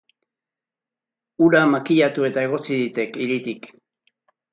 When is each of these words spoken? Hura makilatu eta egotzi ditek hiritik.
Hura 1.47 1.61
makilatu 1.73 2.25
eta 2.31 2.47
egotzi 2.47 2.71
ditek 2.79 3.21
hiritik. 3.25 3.69